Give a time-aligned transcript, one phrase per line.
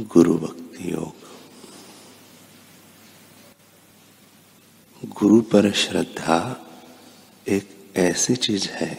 [0.00, 1.12] गुरु भक्ति योग।
[5.10, 6.36] गुरु पर श्रद्धा
[7.48, 8.98] एक ऐसी चीज़ है,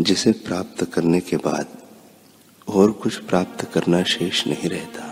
[0.00, 1.66] जिसे प्राप्त करने के बाद
[2.68, 5.04] और कुछ प्राप्त करना शेष नहीं रहता।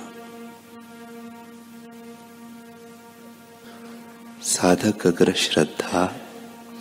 [4.42, 6.02] साधक अगर श्रद्धा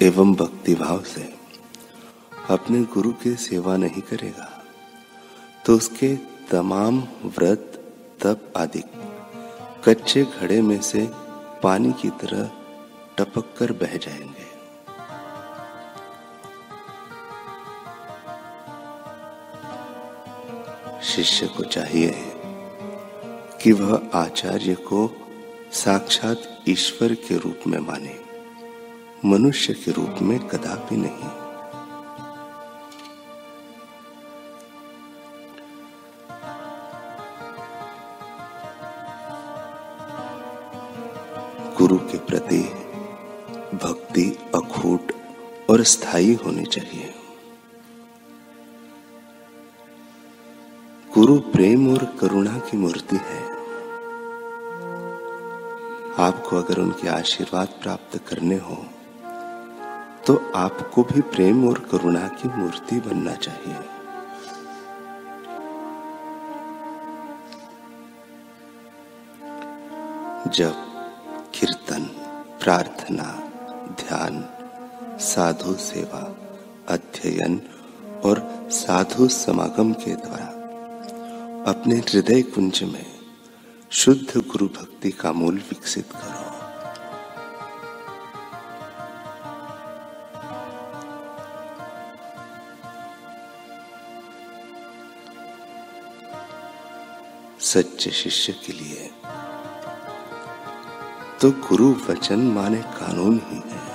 [0.01, 1.33] एवं भक्ति भाव से
[2.49, 4.49] अपने गुरु की सेवा नहीं करेगा
[5.65, 7.66] तो उसके तमाम व्रत
[8.21, 8.83] तप आदि
[9.85, 11.09] कच्चे घड़े में से
[11.63, 12.51] पानी की तरह
[13.17, 14.47] टपक कर बह जाएँगे।
[21.03, 22.13] शिष्य को चाहिए
[23.63, 25.09] कि वह आचार्य को
[25.71, 28.19] साक्षात ईश्वर के रूप में माने,
[29.25, 31.46] मनुष्य के रूप में कदापि नहीं।
[41.77, 42.59] गुरु के प्रति
[43.73, 44.23] भक्ति
[44.55, 45.11] अखूट
[45.69, 47.13] और स्थायी होनी चाहिए।
[51.13, 53.41] गुरु प्रेम और करुणा की मूर्ति है।
[56.19, 58.77] आपको अगर उनके आशीर्वाद प्राप्त करने हो
[60.27, 63.79] तो आपको भी प्रेम और करुणा की मूर्ति बनना चाहिए।
[70.51, 70.86] जब
[71.59, 72.03] कीर्तन,
[72.63, 73.23] प्रार्थना,
[74.01, 74.35] ध्यान,
[75.19, 76.21] साधु सेवा,
[76.87, 77.61] अध्ययन
[78.25, 80.45] और साधु समागम के द्वारा
[81.71, 83.05] अपने हृदय कुंज में
[83.91, 86.45] शुद्ध गुरु भक्ति का मूल विकसित करो।
[97.59, 99.09] सच्चे शिष्य के लिए
[101.41, 103.85] तो गुरु वचन माने कानून ही है।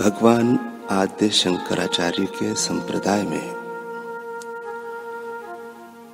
[0.00, 0.58] भगवान
[0.90, 3.54] आद्य शंकराचार्य के संप्रदाय में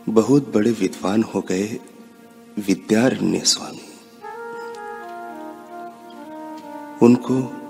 [0.08, 1.80] बहुत बड़े विद्वान हो गए
[2.58, 3.88] विद्यारण्य स्वामी।
[7.02, 7.61] उनको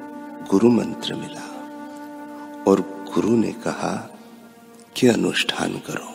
[0.53, 1.45] गुरु मंत्र मिला
[2.71, 2.81] और
[3.15, 3.93] गुरु ने कहा,
[4.97, 6.11] कि अनुष्ठान करो।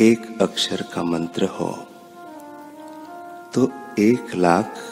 [0.00, 1.70] एक अक्षर का मंत्र हो
[3.54, 3.68] तो
[4.00, 4.82] एक लाख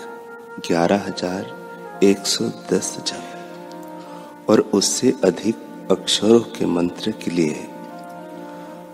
[0.68, 7.68] ग्यारह हज़ार एक सौ दस जप, और उससे अधिक अक्षरों के मंत्र के लिए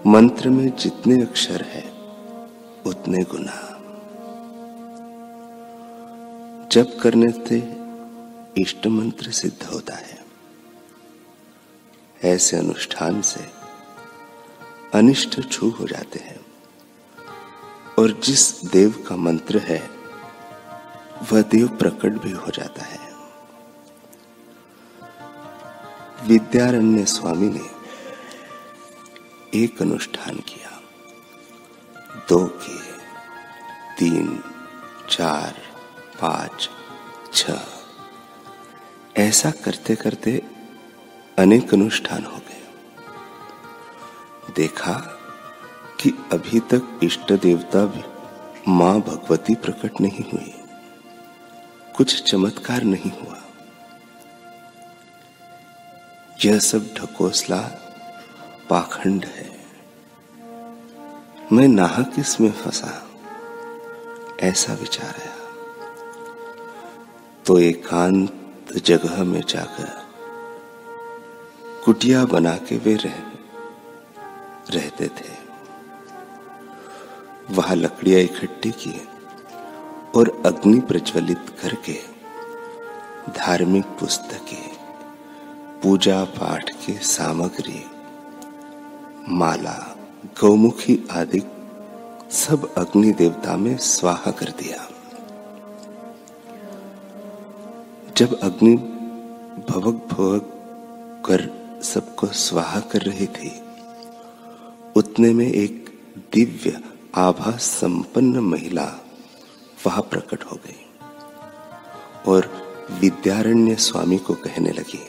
[0.07, 1.85] मंत्र में जितने अक्षर है,
[2.87, 3.78] उतने गुना।
[6.73, 7.79] जप करने से
[8.63, 10.25] इष्ट मंत्र सिद्ध होता है।
[12.25, 13.51] ऐसे अनुष्ठान से
[14.95, 16.47] अनिष्ट छू हो जाते हैं।
[17.99, 19.91] और जिस देव का मंत्र है,
[21.33, 23.13] वह देव प्रकट भी हो जाता है।
[26.29, 27.79] विद्यारण्य स्वामी ने
[29.65, 30.83] एक अनुष्ठान किया।
[32.29, 32.93] दो किए,
[33.99, 34.43] तीन,
[35.11, 35.68] चार
[36.21, 36.71] पाँच,
[37.33, 37.51] छ।
[39.17, 40.43] ऐसा करते करते
[41.39, 42.67] अनेक अनुष्ठान हो गए।
[44.57, 44.93] देखा
[46.01, 48.03] कि अभी तक इष्ट देवता भी
[48.69, 50.55] माँ भगवती प्रकट नहीं हुई।
[51.97, 53.43] कुछ चमत्कार नहीं हुआ।
[56.45, 57.61] यह सब ढकोसला
[58.71, 59.59] पाखंड है।
[61.53, 63.11] मैं नाहक इसमें फंसा।
[64.41, 65.38] ऐसा विचार है
[67.49, 69.89] तो एकांत जगह में जाकर
[71.85, 73.15] कुटिया बना के वे रह,
[74.71, 75.31] रहते थे।
[77.55, 78.93] वहाँ लकड़ियाँ इकट्ठी की
[80.15, 81.97] और अग्नि प्रज्वलित करके
[83.33, 84.71] धार्मिक पुस्तकें
[85.83, 87.85] पूजा पाठ के सामग्री
[89.29, 89.97] माला
[90.41, 91.43] गौमुखी आदि
[92.31, 94.89] सब अग्नि देवता में स्वाहा कर दिया।
[98.19, 98.75] जब अग्नि
[99.69, 100.47] भवक भवक
[101.27, 101.43] कर
[101.83, 103.51] सबको स्वाहा कर रही थी,
[104.97, 105.91] उतने में एक
[106.35, 106.81] दिव्य,
[107.15, 108.87] आभा संपन्न महिला
[109.87, 110.87] वहाँ प्रकट हो गई
[112.27, 112.51] और
[113.01, 115.01] विद्यारण्य स्वामी को कहने लगी,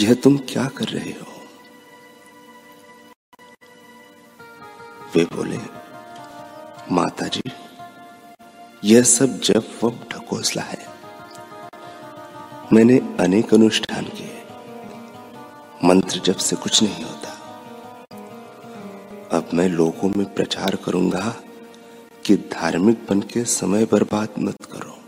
[0.00, 1.32] यह तुम क्या कर रहे हो?
[5.14, 5.60] वे बोले
[6.92, 7.42] माता जी
[8.84, 10.75] यह सब जब वह ढकोसला है
[12.72, 14.42] मैंने अनेक अनुष्ठान किए।
[15.84, 17.30] मंत्र जब से कुछ नहीं होता,
[19.32, 21.34] अब मैं लोगों में प्रचार करूँगा
[22.24, 24.98] कि धार्मिक बन के समय बर्बाद मत करो।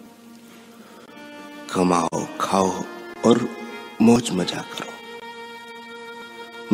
[1.75, 2.71] कमाओ, खाओ
[3.27, 3.49] और
[4.03, 4.93] मौज मज़ा करो।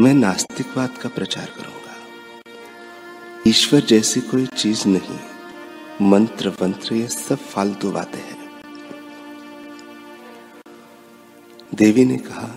[0.02, 1.96] मैं नास्तिकवाद का प्रचार करूँगा।
[3.46, 5.18] ईश्वर जैसी कोई चीज़ नहीं
[6.02, 8.43] मंत्र वंत्र ये सब फालतू बातें हैं।
[11.74, 12.48] देवी ने कहा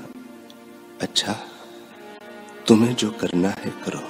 [1.01, 1.33] अच्छा
[2.67, 4.01] तुम्हें जो करना है करो।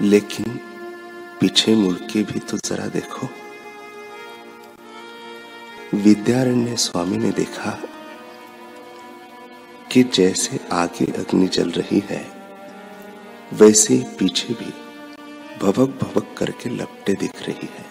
[0.00, 0.60] लेकिन
[1.40, 3.28] पीछे मुड़ के भी तो जरा देखो।
[5.94, 7.78] विद्यारण्य स्वामी ने देखा
[9.92, 12.24] कि जैसे आगे अग्नि जल रही है,
[13.52, 14.72] वैसे पीछे भी
[15.62, 17.86] भवक भवक करके लपटे दिख रही है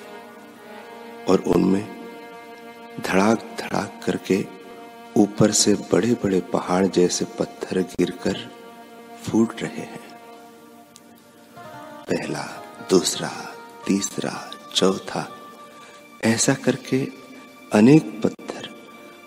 [1.30, 1.88] और उनमें
[3.00, 4.55] धड़ाक धड़ाक करके
[5.18, 8.52] ऊपर से बड़े बड़े पहाड़ जैसे पत्थर गिरकर
[9.24, 10.20] फूट रहे हैं।
[12.10, 13.32] पहला, दूसरा,
[13.88, 15.30] तीसरा, चौथा,
[16.24, 17.08] ऐसा करके
[17.74, 18.70] अनेक पत्थर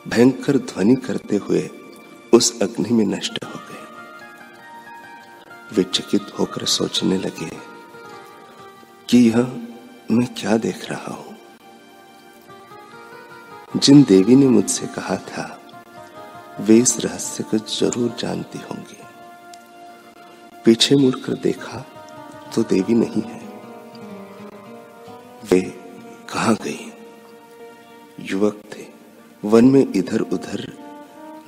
[0.09, 1.71] भयंकर ध्वनि करते हुए
[2.35, 3.87] उस अग्नि में नष्ट हो गए।
[5.73, 7.51] वे चकित होकर सोचने लगे
[9.09, 9.37] कि यह
[10.11, 11.37] मैं क्या देख रहा हूँ।
[13.77, 15.58] जिन देवी ने मुझसे कहा था
[16.61, 18.97] वे इस रहस्य को ज़रूर जानती होंगी।
[20.65, 21.85] पीछे मुड़कर देखा
[22.55, 23.41] तो देवी नहीं है।
[25.51, 25.61] वे
[26.31, 26.93] कहा गई?
[28.21, 28.87] युवक थे।
[29.45, 30.73] वन में इधर उधर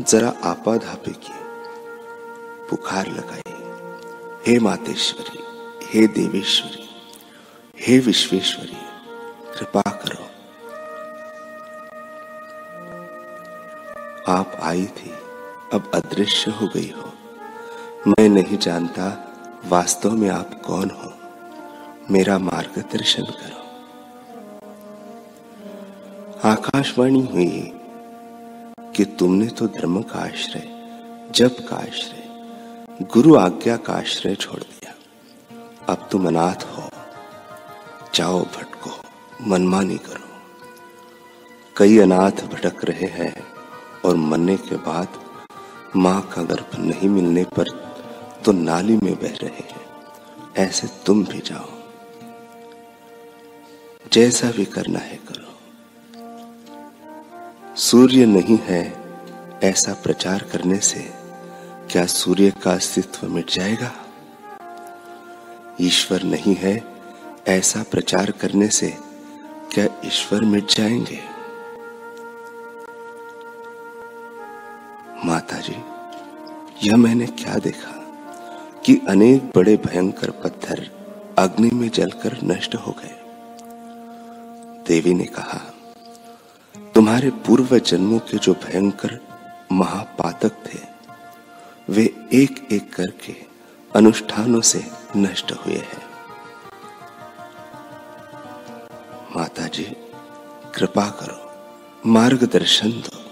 [0.01, 1.33] जरा आपा धापे की
[2.71, 3.43] पुकार लगाई।
[4.47, 5.39] हे मातेश्वरी,
[5.87, 6.89] हे देवेश्वरी,
[7.81, 8.81] हे विश्वेश्वरी,
[9.59, 10.30] कृपा करो।
[14.31, 15.11] आप आई थी,
[15.73, 17.12] अब अदृश्य हो गई हो।
[18.09, 19.32] मैं नहीं जानता
[19.67, 21.12] वास्तव में आप कौन हो।
[22.11, 23.61] मेरा मार्गदर्शन करो।
[26.44, 27.73] आकाशवाणी हुई
[28.97, 30.69] कि तुमने तो धर्म का आश्रय,
[31.31, 32.29] जप का आश्रय,
[33.03, 34.94] गुरु आज्ञा का आश्रय छोड़ दिया।
[35.88, 36.91] अब तुम अनाथ हो।
[38.15, 38.91] जाओ भटको,
[39.47, 40.31] मनमानी करो।
[41.77, 43.60] कई अनाथ भटक रहे हैं
[44.05, 45.08] और मरने के बाद
[45.97, 47.69] माँ का गर्भ नहीं मिलने पर
[48.44, 49.87] तो नाली में बह रहे हैं।
[50.56, 51.69] ऐसे तुम भी जाओ।
[54.12, 55.50] जैसा भी करना है करो।
[57.76, 59.05] सूर्य नहीं है
[59.64, 61.12] ऐसा प्रचार करने से
[61.91, 63.93] क्या सूर्य का अस्तित्व मिट जाएगा?
[65.81, 66.85] ईश्वर नहीं है
[67.49, 68.96] ऐसा प्रचार करने से
[69.73, 71.30] क्या ईश्वर मिट जाएँगे?
[76.85, 77.91] यह मैंने क्या देखा
[78.87, 80.91] कि अनेक बड़े भयंकर पत्थर
[81.38, 83.17] अग्नि में जलकर नष्ट हो गए।
[84.88, 85.75] देवी ने कहा,
[86.94, 89.21] तुम्हारे पूर्व जन्मों के जो भयंकर
[89.73, 90.79] महापातक थे,
[91.93, 93.35] वे एक एक करके
[93.94, 94.87] अनुष्ठानों से
[95.17, 96.03] नष्ट हुए हैं।
[99.37, 99.84] माता जी
[100.75, 101.53] कृपा करो,
[102.06, 103.25] मार्गदर्शन दो।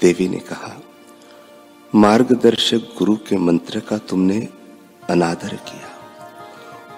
[0.00, 0.80] देवी ने कहा
[1.94, 4.38] मार्गदर्शक गुरु के मंत्र का तुमने
[5.10, 5.88] अनादर किया।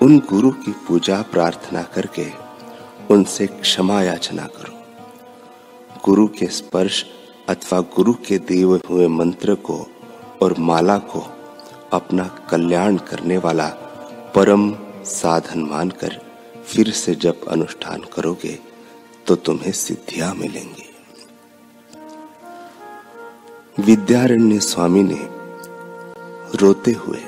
[0.02, 2.26] उन गुरु की पूजा प्रार्थना करके
[3.10, 4.72] उनसे क्षमा याचना करो।
[6.04, 7.04] गुरु के स्पर्श
[7.48, 9.86] अथवा गुरु के दिए हुए मंत्र को
[10.42, 11.26] और माला को
[11.92, 13.68] अपना कल्याण करने वाला
[14.34, 14.72] परम
[15.04, 16.20] साधन मानकर
[16.66, 18.58] फिर से जब अनुष्ठान करोगे
[19.26, 20.93] तो तुम्हें सिद्धियाँ मिलेंगी।
[23.80, 25.28] विद्यारण्य स्वामी ने
[26.56, 27.20] रोते हुए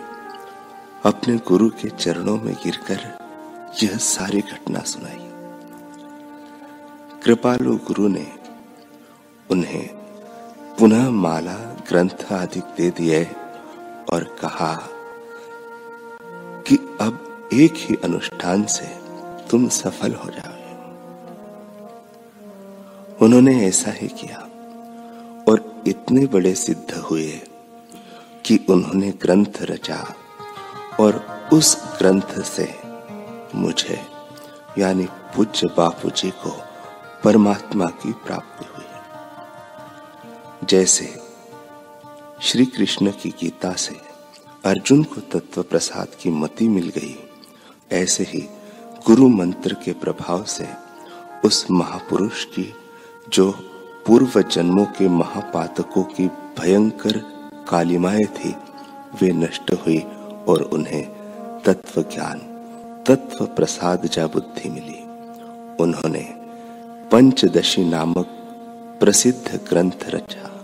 [1.05, 3.19] अपने गुरु के चरणों में गिरकर
[3.83, 5.31] यह सारी घटना सुनाई।
[7.23, 8.33] कृपालु गुरु ने
[9.50, 9.88] उन्हें
[10.79, 11.55] पुनः माला,
[11.88, 13.25] ग्रंथ आदि दे दिए
[14.12, 14.88] और कहा
[16.69, 18.99] कि अब एक ही अनुष्ठान से
[19.50, 20.76] तुम सफल हो जाओगे।
[23.25, 24.46] उन्होंने ऐसा ही किया।
[25.87, 27.31] इतने बड़े सिद्ध हुए
[28.45, 30.14] कि उन्होंने ग्रंथ रचा
[31.00, 32.75] और उस ग्रंथ से
[33.55, 34.00] मुझे,
[34.78, 36.50] यानी पूज्य बापू जी को
[37.25, 41.07] परमात्मा की प्राप्ति हुई। जैसे
[42.43, 43.97] श्री कृष्ण की गीता से
[44.64, 47.16] अर्जुन को तत्व प्रसाद की मति मिल गई,
[47.93, 48.49] ऐसे ही
[49.07, 50.69] गुरु मंत्र के प्रभाव से
[51.45, 52.75] उस महापुरुष की
[53.28, 53.50] जो
[54.06, 57.16] पूर्व जन्मों के महापातकों की भयंकर
[57.68, 58.56] कालिमाएँ थी।
[59.22, 60.06] वे नष्ट हुई
[60.48, 61.08] और उन्हें
[61.64, 62.38] तत्व ज्ञान
[63.06, 65.02] तत्व प्रसाद जा बुद्धि मिली।
[65.82, 66.34] उन्होंने
[67.12, 68.26] पंचदशी नामक
[69.00, 70.60] प्रसिद्ध ग्रंथ रचा।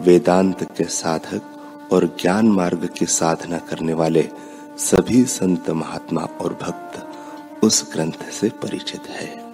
[0.00, 1.42] वेदांत के साधक
[1.92, 4.28] और ज्ञान मार्ग की साधना करने वाले
[4.78, 7.08] सभी संत महात्मा और भक्त
[7.64, 9.47] उस ग्रंथ से परिचित है।